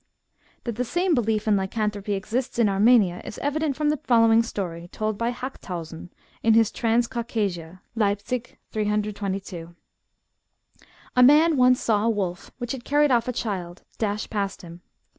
[0.33, 4.41] *' That the same belief in lycanthropy exists in Armenia is evident from the following
[4.41, 6.09] story told by Ilaxthausen,
[6.41, 8.57] in his Trans Caucasia (Leipzig, i.
[8.71, 9.75] 322):—
[10.67, 14.81] '* A man once saw a wolf, which had carried off a child, dash past him.